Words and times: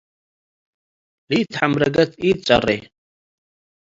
ለኢትሐምረገት 1.27 2.11
ኢትጸሬ። 2.27 2.67